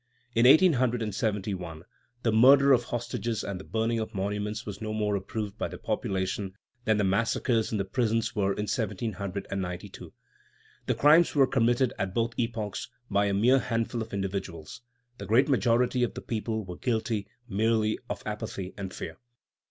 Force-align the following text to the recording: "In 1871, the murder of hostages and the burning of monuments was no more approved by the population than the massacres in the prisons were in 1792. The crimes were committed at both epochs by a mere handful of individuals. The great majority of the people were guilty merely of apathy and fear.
"In 0.35 0.47
1871, 0.47 1.83
the 2.23 2.31
murder 2.31 2.71
of 2.73 2.85
hostages 2.85 3.43
and 3.43 3.59
the 3.59 3.63
burning 3.63 3.99
of 3.99 4.15
monuments 4.15 4.65
was 4.65 4.81
no 4.81 4.93
more 4.93 5.15
approved 5.15 5.59
by 5.59 5.67
the 5.67 5.77
population 5.77 6.55
than 6.85 6.97
the 6.97 7.03
massacres 7.03 7.71
in 7.71 7.77
the 7.77 7.85
prisons 7.85 8.35
were 8.35 8.47
in 8.51 8.65
1792. 8.65 10.11
The 10.87 10.95
crimes 10.95 11.35
were 11.35 11.45
committed 11.45 11.93
at 11.99 12.15
both 12.15 12.33
epochs 12.39 12.89
by 13.11 13.25
a 13.27 13.33
mere 13.35 13.59
handful 13.59 14.01
of 14.01 14.11
individuals. 14.11 14.81
The 15.19 15.27
great 15.27 15.47
majority 15.47 16.01
of 16.01 16.15
the 16.15 16.21
people 16.21 16.65
were 16.65 16.77
guilty 16.77 17.27
merely 17.47 17.99
of 18.09 18.23
apathy 18.25 18.73
and 18.79 18.91
fear. 18.91 19.17